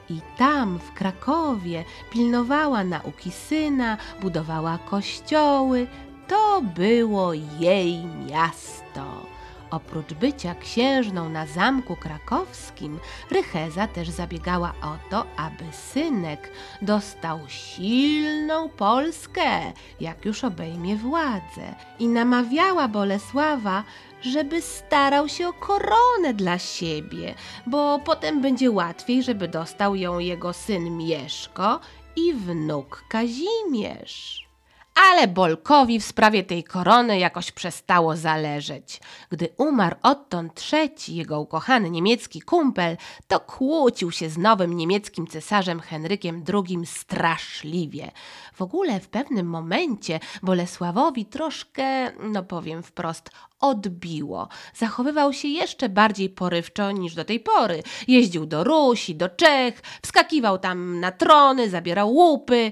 I 0.10 0.20
tam, 0.38 0.80
w 0.80 0.94
Krakowie, 0.94 1.84
pilnowała 2.12 2.84
nauki 2.84 3.32
syna, 3.32 3.98
budowała 4.22 4.78
kościoły. 4.78 5.88
To 6.28 6.62
było 6.62 7.34
jej 7.60 8.06
miasto. 8.06 9.33
Oprócz 9.74 10.14
bycia 10.14 10.56
księżną 10.56 11.30
na 11.30 11.46
zamku 11.46 11.96
krakowskim, 11.96 13.00
Rycheza 13.32 13.88
też 13.88 14.10
zabiegała 14.10 14.74
o 14.82 15.10
to, 15.10 15.26
aby 15.38 15.64
synek 15.72 16.52
dostał 16.82 17.40
silną 17.48 18.70
Polskę, 18.70 19.74
jak 20.00 20.26
już 20.26 20.44
obejmie 20.44 20.96
władzę. 20.96 21.76
I 22.00 22.08
namawiała 22.08 22.88
Bolesława, 22.88 23.84
żeby 24.22 24.62
starał 24.62 25.30
się 25.30 25.48
o 25.48 25.54
koronę 25.54 26.34
dla 26.34 26.60
siebie, 26.60 27.36
bo 27.68 28.00
potem 28.00 28.42
będzie 28.42 28.72
łatwiej, 28.72 29.24
żeby 29.24 29.48
dostał 29.48 29.96
ją 29.96 30.20
jego 30.20 30.54
syn 30.54 30.98
Mieszko 30.98 31.80
i 32.16 32.34
wnuk 32.34 33.04
Kazimierz. 33.10 34.53
Ale 34.96 35.28
Bolkowi 35.28 36.00
w 36.00 36.06
sprawie 36.06 36.44
tej 36.44 36.64
korony 36.64 37.20
jakoś 37.20 37.52
przestało 37.52 38.16
zależeć. 38.16 39.00
Gdy 39.30 39.50
umarł 39.58 39.96
odtąd 40.04 40.54
trzeci, 40.54 41.16
jego 41.16 41.40
ukochany 41.40 41.90
niemiecki 41.90 42.42
kumpel, 42.42 42.98
to 43.28 43.40
kłócił 43.40 44.12
się 44.12 44.30
z 44.30 44.38
nowym 44.38 44.78
niemieckim 44.78 45.28
cesarzem 45.28 45.80
Henrykiem 45.80 46.44
II 46.54 46.86
straszliwie. 46.86 48.12
W 48.54 48.62
ogóle 48.62 49.00
w 49.00 49.10
pewnym 49.10 49.48
momencie 49.48 50.20
Bolesławowi 50.44 51.26
troszkę, 51.26 52.12
no 52.12 52.44
powiem 52.44 52.84
wprost, 52.84 53.30
odbiło. 53.60 54.48
Zachowywał 54.76 55.34
się 55.34 55.48
jeszcze 55.48 55.90
bardziej 55.90 56.30
porywczo 56.30 56.92
niż 56.92 57.16
do 57.16 57.26
tej 57.26 57.40
pory. 57.40 57.84
Jeździł 58.08 58.46
do 58.46 58.64
Rusi, 58.64 59.16
do 59.16 59.30
Czech, 59.30 59.82
wskakiwał 60.02 60.58
tam 60.58 61.00
na 61.00 61.12
trony, 61.12 61.70
zabierał 61.70 62.14
łupy. 62.14 62.72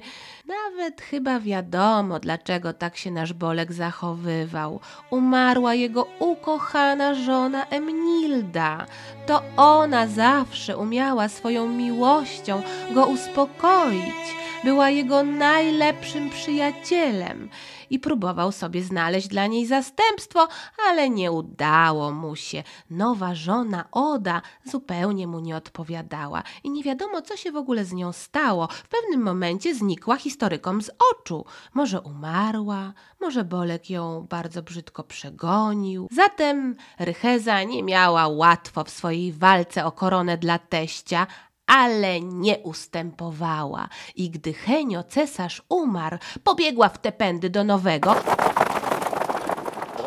Nawet 0.51 1.01
chyba 1.01 1.39
wiadomo, 1.39 2.19
dlaczego 2.19 2.73
tak 2.73 2.97
się 2.97 3.11
nasz 3.11 3.33
Bolek 3.33 3.73
zachowywał. 3.73 4.79
Umarła 5.09 5.73
jego 5.73 6.07
ukochana 6.19 7.13
żona 7.13 7.65
Emnilda. 7.65 8.85
To 9.27 9.43
ona 9.57 10.07
zawsze 10.07 10.77
umiała 10.77 11.29
swoją 11.29 11.67
miłością 11.69 12.61
go 12.93 13.05
uspokoić. 13.05 14.35
Była 14.63 14.89
jego 14.89 15.23
najlepszym 15.23 16.29
przyjacielem 16.29 17.49
i 17.91 17.99
próbował 17.99 18.51
sobie 18.51 18.83
znaleźć 18.83 19.27
dla 19.27 19.47
niej 19.47 19.65
zastępstwo, 19.65 20.47
ale 20.87 21.09
nie 21.09 21.31
udało 21.31 22.11
mu 22.11 22.35
się. 22.35 22.63
Nowa 22.89 23.35
żona 23.35 23.85
Oda 23.91 24.41
zupełnie 24.65 25.27
mu 25.27 25.39
nie 25.39 25.55
odpowiadała 25.55 26.43
i 26.63 26.69
nie 26.69 26.83
wiadomo, 26.83 27.21
co 27.21 27.37
się 27.37 27.51
w 27.51 27.55
ogóle 27.55 27.85
z 27.85 27.93
nią 27.93 28.11
stało. 28.11 28.67
W 28.67 28.87
pewnym 28.87 29.21
momencie 29.21 29.75
znikła 29.75 30.17
historykom 30.17 30.81
z 30.81 30.91
oczu. 31.13 31.45
Może 31.73 32.01
umarła, 32.01 32.93
może 33.21 33.43
Bolek 33.43 33.89
ją 33.89 34.27
bardzo 34.29 34.63
brzydko 34.63 35.03
przegonił. 35.03 36.07
Zatem 36.11 36.75
Rycheza 36.99 37.63
nie 37.63 37.83
miała 37.83 38.27
łatwo 38.27 38.83
w 38.83 38.89
swojej 38.89 39.33
walce 39.33 39.85
o 39.85 39.91
koronę 39.91 40.37
dla 40.37 40.59
teścia, 40.59 41.27
ale 41.65 42.21
nie 42.21 42.57
ustępowała. 42.57 43.89
I 44.15 44.29
gdy 44.29 44.53
Henio 44.53 45.03
cesarz 45.03 45.61
umarł, 45.69 46.17
pobiegła 46.43 46.89
w 46.89 46.97
te 46.97 47.11
pędy 47.11 47.49
do 47.49 47.63
nowego 47.63 48.15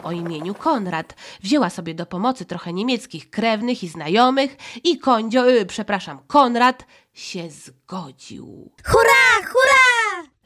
o 0.05 0.13
imieniu 0.13 0.55
Konrad. 0.55 1.15
Wzięła 1.43 1.71
sobie 1.71 1.95
do 1.95 2.07
pomocy 2.07 2.45
trochę 2.45 2.73
niemieckich 2.73 3.31
krewnych 3.31 3.83
i 3.83 3.89
znajomych 3.89 4.57
i 4.85 4.99
Kondzio, 4.99 5.51
y, 5.51 5.67
przepraszam, 5.67 6.19
Konrad 6.27 6.85
się 7.13 7.51
zgodził. 7.51 8.73
Hurra, 8.85 9.47
hurra! 9.47 9.84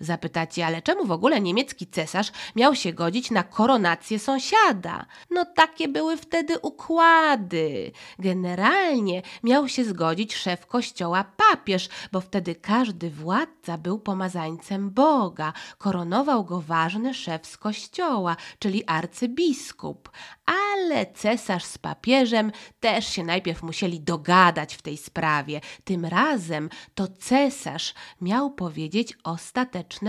Zapytacie, 0.01 0.67
ale 0.67 0.83
czemu 0.83 1.07
w 1.07 1.13
ogóle 1.13 1.41
niemiecki 1.41 1.87
cesarz 1.87 2.33
miał 2.57 2.75
się 2.75 2.93
godzić 2.93 3.31
na 3.31 3.43
koronację 3.43 4.19
sąsiada? 4.19 5.07
No 5.31 5.45
takie 5.45 5.89
były 5.89 6.17
wtedy 6.17 6.59
układy. 6.59 7.93
Generalnie 8.19 9.23
miał 9.43 9.69
się 9.69 9.85
zgodzić 9.85 10.37
szef 10.37 10.67
kościoła 10.67 11.25
papież, 11.37 11.89
bo 12.13 12.21
wtedy 12.21 12.55
każdy 12.55 13.11
władca 13.11 13.79
był 13.79 13.99
pomazańcem 13.99 14.91
Boga. 14.91 15.53
Koronował 15.79 16.45
go 16.45 16.61
ważny 16.61 17.15
szef 17.15 17.47
z 17.47 17.57
kościoła, 17.57 18.37
czyli 18.59 18.85
arcybiskup. 18.87 20.11
Ale 20.47 21.07
cesarz 21.07 21.65
z 21.65 21.79
papieżem 21.79 22.53
też 22.81 23.09
się 23.09 23.25
najpierw 23.25 23.63
musieli 23.63 24.01
dogadać 24.01 24.75
w 24.75 24.83
tej 24.83 24.97
sprawie. 24.97 25.61
Tym 25.85 26.05
razem 26.05 26.69
to 26.95 27.09
cesarz 27.09 27.95
miał 28.21 28.51
powiedzieć 28.51 29.15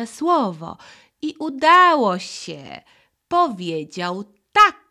słowo. 0.07 0.77
I 1.21 1.36
udało 1.39 2.19
się. 2.19 2.81
Powiedział 3.27 4.24
tak. 4.51 4.88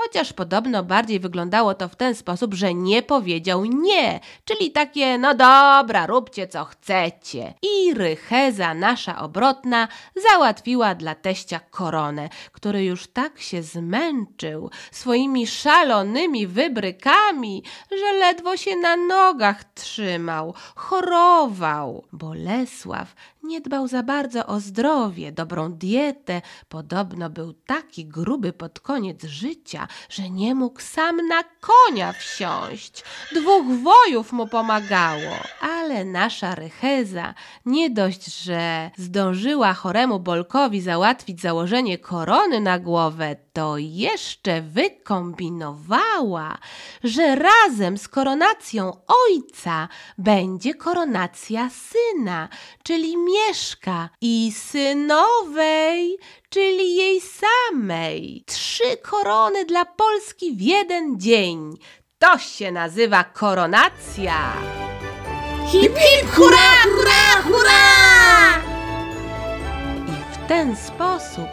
Chociaż 0.00 0.32
podobno 0.32 0.82
bardziej 0.82 1.20
wyglądało 1.20 1.74
to 1.74 1.88
w 1.88 1.96
ten 1.96 2.14
sposób, 2.14 2.54
że 2.54 2.74
nie 2.74 3.02
powiedział 3.02 3.64
nie, 3.64 4.20
czyli 4.44 4.70
takie 4.70 5.18
no 5.18 5.34
dobra, 5.34 6.06
róbcie 6.06 6.48
co 6.48 6.64
chcecie. 6.64 7.54
I 7.62 7.94
Rycheza, 7.94 8.74
nasza 8.74 9.18
obrotna, 9.18 9.88
załatwiła 10.30 10.94
dla 10.94 11.14
teścia 11.14 11.60
koronę, 11.60 12.28
który 12.52 12.84
już 12.84 13.06
tak 13.06 13.40
się 13.40 13.62
zmęczył 13.62 14.70
swoimi 14.92 15.46
szalonymi 15.46 16.46
wybrykami, 16.46 17.62
że 17.90 18.12
ledwo 18.18 18.56
się 18.56 18.76
na 18.76 18.96
nogach 18.96 19.64
trzymał, 19.64 20.54
chorował. 20.74 22.04
Bolesław 22.12 23.14
nie 23.42 23.60
dbał 23.60 23.88
za 23.88 24.02
bardzo 24.02 24.46
o 24.46 24.60
zdrowie, 24.60 25.32
dobrą 25.32 25.72
dietę. 25.72 26.42
Podobno 26.68 27.30
był 27.30 27.52
taki 27.52 28.06
gruby 28.06 28.52
pod 28.52 28.80
koniec 28.80 29.24
życia, 29.24 29.87
że 30.08 30.30
nie 30.30 30.54
mógł 30.54 30.80
sam 30.80 31.28
na 31.28 31.42
konia 31.60 32.12
wsiąść. 32.12 33.04
Dwóch 33.34 33.64
wojów 33.82 34.32
mu 34.32 34.46
pomagało. 34.46 35.36
Ale 35.60 36.04
nasza 36.04 36.54
Rycheza 36.54 37.34
nie 37.66 37.90
dość, 37.90 38.26
że 38.26 38.90
zdążyła 38.96 39.74
choremu 39.74 40.20
Bolkowi 40.20 40.80
załatwić 40.80 41.40
założenie 41.40 41.98
korony 41.98 42.60
na 42.60 42.78
głowę, 42.78 43.36
to 43.52 43.78
jeszcze 43.78 44.62
wykombinowała, 44.62 46.58
że 47.04 47.36
razem 47.36 47.98
z 47.98 48.08
koronacją 48.08 48.92
ojca 49.26 49.88
będzie 50.18 50.74
koronacja 50.74 51.70
syna, 51.70 52.48
czyli 52.82 53.16
Mieszka 53.16 54.08
i 54.20 54.52
synowej, 54.56 56.18
czyli 56.48 56.96
jej 56.96 57.20
samej. 57.20 58.44
Trzy 58.46 58.96
korony 58.96 59.64
dla 59.64 59.84
Polski 59.84 60.56
w 60.56 60.60
jeden 60.60 61.20
dzień. 61.20 61.76
To 62.18 62.38
się 62.38 62.72
nazywa 62.72 63.24
koronacja. 63.24 64.52
Hip, 65.66 65.92
hip, 65.98 66.30
hurra, 66.34 66.82
hurra, 66.82 67.42
hurra! 67.42 68.62
I 70.08 70.34
w 70.34 70.48
ten 70.48 70.76
sposób 70.76 71.48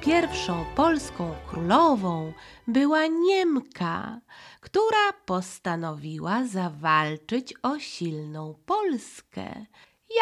pierwszą 0.00 0.64
polską 0.76 1.34
królową 1.50 2.32
była 2.66 3.06
Niemka, 3.06 4.20
która 4.60 5.12
postanowiła 5.26 6.46
zawalczyć 6.46 7.54
o 7.62 7.78
silną 7.78 8.54
Polskę. 8.66 9.66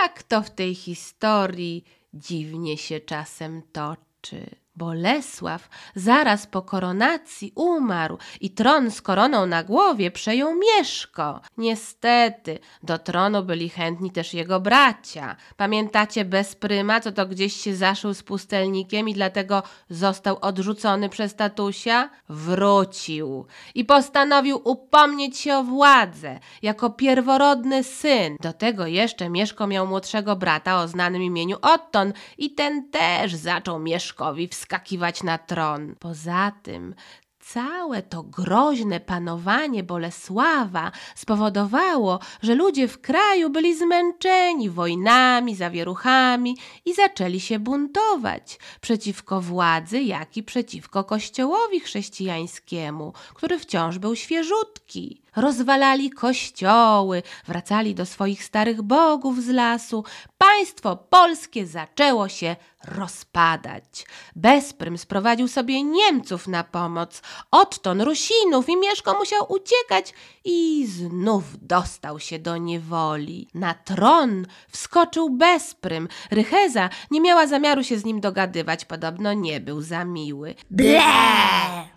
Jak 0.02 0.22
to 0.22 0.42
w 0.42 0.50
tej 0.50 0.74
historii 0.74 1.84
dziwnie 2.14 2.76
się 2.76 3.00
czasem 3.00 3.62
toczy. 3.72 4.08
czy 4.20 4.57
Bolesław 4.78 5.68
zaraz 5.94 6.46
po 6.46 6.62
koronacji 6.62 7.52
umarł 7.54 8.18
i 8.40 8.50
tron 8.50 8.90
z 8.90 9.02
koroną 9.02 9.46
na 9.46 9.62
głowie 9.64 10.10
przejął 10.10 10.54
Mieszko. 10.54 11.40
Niestety, 11.56 12.58
do 12.82 12.98
tronu 12.98 13.42
byli 13.42 13.68
chętni 13.68 14.10
też 14.10 14.34
jego 14.34 14.60
bracia. 14.60 15.36
Pamiętacie 15.56 16.24
Bezpryma, 16.24 17.00
co 17.00 17.12
to 17.12 17.26
gdzieś 17.26 17.56
się 17.56 17.76
zaszył 17.76 18.14
z 18.14 18.22
pustelnikiem 18.22 19.08
i 19.08 19.14
dlatego 19.14 19.62
został 19.90 20.38
odrzucony 20.40 21.08
przez 21.08 21.34
tatusia? 21.34 22.10
Wrócił 22.28 23.46
i 23.74 23.84
postanowił 23.84 24.60
upomnieć 24.64 25.38
się 25.38 25.56
o 25.56 25.64
władzę 25.64 26.40
jako 26.62 26.90
pierworodny 26.90 27.84
syn. 27.84 28.36
Do 28.40 28.52
tego 28.52 28.86
jeszcze 28.86 29.30
Mieszko 29.30 29.66
miał 29.66 29.86
młodszego 29.86 30.36
brata 30.36 30.82
o 30.82 30.88
znanym 30.88 31.22
imieniu 31.22 31.56
Otton 31.62 32.12
i 32.38 32.50
ten 32.50 32.90
też 32.90 33.34
zaczął 33.34 33.78
Mieszkowi 33.78 34.48
wskazywać 34.68 35.22
na 35.22 35.38
tron. 35.38 35.94
Poza 35.98 36.52
tym 36.62 36.94
całe 37.40 38.02
to 38.02 38.22
groźne 38.22 39.00
panowanie 39.00 39.83
Bolesława 39.83 40.92
spowodowało, 41.14 42.20
że 42.42 42.54
ludzie 42.54 42.88
w 42.88 43.00
kraju 43.00 43.50
byli 43.50 43.76
zmęczeni 43.78 44.70
wojnami, 44.70 45.54
zawieruchami 45.54 46.57
i 46.85 46.94
zaczęli 46.94 47.40
się 47.40 47.59
buntować 47.59 48.59
przeciwko 48.81 49.40
władzy, 49.40 50.00
jak 50.02 50.37
i 50.37 50.42
przeciwko 50.42 51.04
kościołowi 51.04 51.81
chrześcijańskiemu, 51.81 53.12
który 53.35 53.59
wciąż 53.59 53.98
był 53.98 54.16
świeżutki. 54.16 55.22
Rozwalali 55.36 56.10
kościoły, 56.10 57.22
wracali 57.46 57.94
do 57.94 58.06
swoich 58.06 58.44
starych 58.44 58.82
bogów 58.82 59.42
z 59.42 59.48
lasu. 59.48 60.04
Państwo 60.38 60.96
polskie 60.96 61.66
zaczęło 61.66 62.28
się 62.28 62.56
rozpadać. 62.84 64.06
Bezprym 64.36 64.98
sprowadził 64.98 65.48
sobie 65.48 65.82
Niemców 65.82 66.48
na 66.48 66.64
pomoc, 66.64 67.22
Otton 67.50 68.00
Rusinów 68.00 68.68
i 68.68 68.76
Mieszko 68.76 69.14
musiał 69.14 69.52
uciekać 69.52 70.14
i 70.44 70.86
znów 70.86 71.44
dostał 71.62 72.20
się 72.20 72.38
do 72.38 72.56
niewoli. 72.56 73.48
Na 73.54 73.74
tron 73.74 74.46
wskoczył 74.68 75.30
Bezprym. 75.30 76.08
Rycheza 76.30 76.90
nie 77.10 77.20
miała 77.20 77.46
zamiaru 77.46 77.84
się 77.84 77.98
z 77.98 78.04
nim 78.04 78.20
dogadywać, 78.20 78.84
podobno 78.84 79.32
nie 79.32 79.60
był 79.60 79.82
za 79.82 80.04
miły. 80.04 80.54
Ble! 80.70 81.00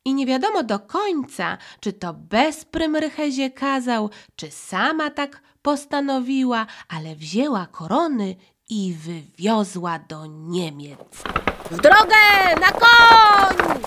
I 0.06 0.14
nie 0.14 0.26
wiadomo 0.26 0.64
do 0.64 0.80
końca, 0.80 1.58
czy 1.80 1.94
to 1.94 2.14
Bezprym 2.14 2.96
Rychezie 3.22 3.52
kazał, 3.52 4.10
czy 4.36 4.52
sama 4.52 5.10
tak 5.10 5.42
postanowiła, 5.62 6.66
ale 6.90 7.16
wzięła 7.16 7.68
korony 7.72 8.36
i 8.70 8.94
wywiozła 8.94 10.00
do 10.00 10.26
Niemiec. 10.26 11.00
W 11.72 11.78
drogę, 11.82 12.56
na 12.62 12.72
koń! 12.72 13.82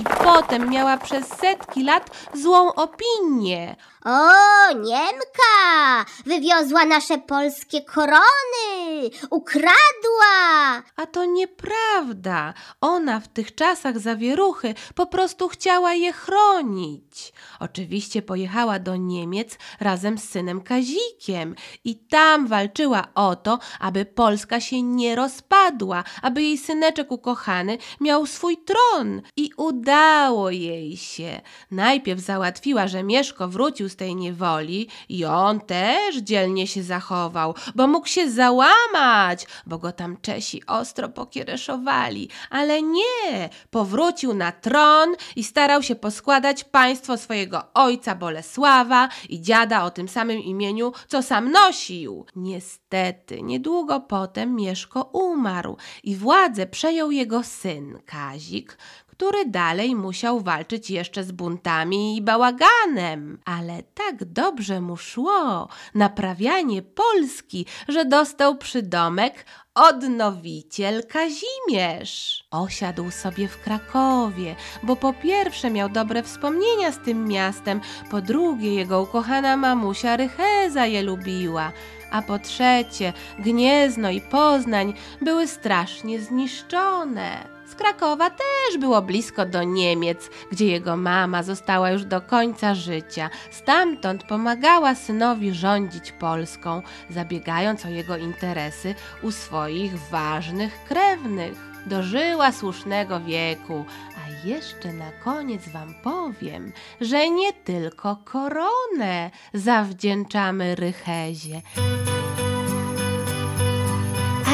I 0.00 0.04
potem 0.24 0.70
miała 0.70 0.96
przez 0.96 1.28
setki 1.28 1.84
lat 1.84 2.28
złą 2.34 2.74
opinię. 2.74 3.76
O, 4.06 4.72
Niemka! 4.74 6.04
Wywiozła 6.26 6.84
nasze 6.84 7.18
polskie 7.18 7.82
korony! 7.82 9.10
Ukradła! 9.30 10.82
A 10.96 11.06
to 11.06 11.24
nieprawda. 11.24 12.54
Ona 12.80 13.20
w 13.20 13.28
tych 13.28 13.54
czasach 13.54 13.98
zawieruchy 13.98 14.74
po 14.94 15.06
prostu 15.06 15.48
chciała 15.48 15.94
je 15.94 16.12
chronić. 16.12 17.32
Oczywiście 17.60 18.22
pojechała 18.22 18.78
do 18.78 18.96
Niemiec 18.96 19.58
razem 19.80 20.18
z 20.18 20.28
synem 20.28 20.60
Kazikiem 20.60 21.54
i 21.84 21.96
tam 21.96 22.46
walczyła 22.46 23.08
o 23.14 23.36
to, 23.36 23.58
aby 23.80 24.04
Polska 24.04 24.60
się 24.60 24.82
nie 24.82 25.16
rozpadła, 25.16 26.04
aby 26.22 26.42
jej 26.42 26.58
syneczek 26.58 27.12
ukochany 27.12 27.78
miał 28.00 28.26
swój 28.26 28.56
tron. 28.56 29.22
I 29.36 29.50
udało 29.56 30.50
jej 30.50 30.96
się. 30.96 31.40
Najpierw 31.70 32.20
załatwiła, 32.20 32.88
że 32.88 33.02
Mieszko 33.02 33.48
wrócił 33.48 33.88
z 33.94 33.96
tej 33.96 34.16
niewoli 34.16 34.88
i 35.08 35.24
on 35.24 35.60
też 35.60 36.16
dzielnie 36.16 36.66
się 36.66 36.82
zachował, 36.82 37.54
bo 37.74 37.86
mógł 37.86 38.06
się 38.06 38.30
załamać, 38.30 39.46
bo 39.66 39.78
go 39.78 39.92
tam 39.92 40.16
Czesi 40.22 40.66
ostro 40.66 41.08
pokiereszowali. 41.08 42.28
Ale 42.50 42.82
nie, 42.82 43.48
powrócił 43.70 44.34
na 44.34 44.52
tron 44.52 45.14
i 45.36 45.44
starał 45.44 45.82
się 45.82 45.94
poskładać 45.94 46.64
państwo 46.64 47.16
swojego 47.16 47.62
ojca 47.74 48.14
Bolesława 48.14 49.08
i 49.28 49.40
dziada 49.40 49.84
o 49.84 49.90
tym 49.90 50.08
samym 50.08 50.38
imieniu, 50.38 50.92
co 51.08 51.22
sam 51.22 51.50
nosił. 51.50 52.26
Niestety, 52.36 53.42
niedługo 53.42 54.00
potem 54.00 54.54
Mieszko 54.56 55.02
umarł 55.12 55.76
i 56.04 56.16
władzę 56.16 56.66
przejął 56.66 57.10
jego 57.10 57.42
syn 57.42 57.98
Kazik, 58.06 58.78
który 59.16 59.44
dalej 59.46 59.94
musiał 59.94 60.40
walczyć 60.40 60.90
jeszcze 60.90 61.24
z 61.24 61.32
buntami 61.32 62.16
i 62.16 62.22
bałaganem. 62.22 63.38
Ale 63.44 63.82
tak 63.82 64.24
dobrze 64.24 64.80
mu 64.80 64.96
szło 64.96 65.68
naprawianie 65.94 66.82
Polski, 66.82 67.66
że 67.88 68.04
dostał 68.04 68.56
przydomek 68.56 69.46
odnowiciel 69.74 71.02
Kazimierz. 71.06 72.44
Osiadł 72.50 73.10
sobie 73.10 73.48
w 73.48 73.60
Krakowie, 73.60 74.56
bo 74.82 74.96
po 74.96 75.12
pierwsze 75.12 75.70
miał 75.70 75.88
dobre 75.88 76.22
wspomnienia 76.22 76.92
z 76.92 76.98
tym 76.98 77.28
miastem, 77.28 77.80
po 78.10 78.20
drugie 78.20 78.74
jego 78.74 79.02
ukochana 79.02 79.56
mamusia 79.56 80.16
Rycheza 80.16 80.86
je 80.86 81.02
lubiła, 81.02 81.72
a 82.10 82.22
po 82.22 82.38
trzecie 82.38 83.12
Gniezno 83.38 84.10
i 84.10 84.20
Poznań 84.20 84.94
były 85.22 85.46
strasznie 85.46 86.20
zniszczone. 86.20 87.53
Z 87.66 87.74
Krakowa 87.74 88.30
też 88.30 88.78
było 88.80 89.02
blisko 89.02 89.46
do 89.46 89.62
Niemiec, 89.62 90.30
gdzie 90.52 90.66
jego 90.66 90.96
mama 90.96 91.42
została 91.42 91.90
już 91.90 92.04
do 92.04 92.20
końca 92.20 92.74
życia. 92.74 93.30
Stamtąd 93.50 94.24
pomagała 94.24 94.94
synowi 94.94 95.52
rządzić 95.52 96.12
Polską, 96.12 96.82
zabiegając 97.10 97.86
o 97.86 97.88
jego 97.88 98.16
interesy 98.16 98.94
u 99.22 99.30
swoich 99.30 99.98
ważnych 99.98 100.84
krewnych. 100.84 101.74
Dożyła 101.86 102.52
słusznego 102.52 103.20
wieku, 103.20 103.84
a 104.16 104.48
jeszcze 104.48 104.92
na 104.92 105.12
koniec 105.24 105.68
wam 105.68 105.94
powiem, 106.02 106.72
że 107.00 107.30
nie 107.30 107.52
tylko 107.52 108.16
koronę 108.24 109.30
zawdzięczamy 109.54 110.74
Rychezie, 110.74 111.62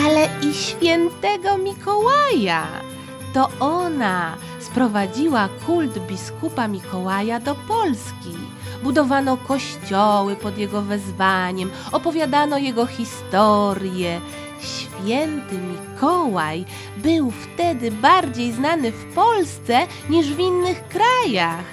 ale 0.07 0.29
i 0.51 0.55
świętego 0.55 1.59
Mikołaja. 1.59 2.90
To 3.35 3.51
ona 3.61 4.37
sprowadziła 4.61 5.49
kult 5.67 5.99
biskupa 5.99 6.69
Mikołaja 6.69 7.41
do 7.41 7.55
Polski. 7.55 8.35
Budowano 8.83 9.37
kościoły 9.37 10.37
pod 10.37 10.59
jego 10.59 10.83
wezwaniem, 10.83 11.71
opowiadano 11.93 12.59
jego 12.59 12.87
historię. 12.87 14.21
Święty 14.61 15.59
Mikołaj 15.59 16.65
był 16.97 17.31
wtedy 17.31 17.91
bardziej 17.91 18.53
znany 18.53 18.93
w 18.93 19.15
Polsce 19.15 19.87
niż 20.09 20.35
w 20.35 20.39
innych 20.39 20.89
krajach. 20.89 21.65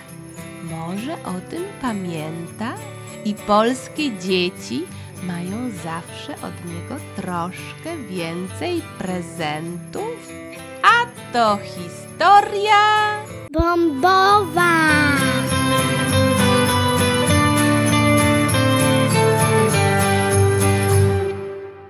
Może 0.63 1.13
o 1.13 1.49
tym 1.49 1.63
pamięta 1.81 2.73
i 3.25 3.33
polskie 3.33 4.17
dzieci 4.19 4.85
mają 5.23 5.71
zawsze 5.83 6.33
od 6.33 6.65
niego 6.65 6.95
troszkę 7.15 7.97
więcej 8.09 8.81
prezentów? 8.97 10.37
A 10.83 11.05
to 11.33 11.57
historia 11.63 13.23
Bombowa! 13.51 14.75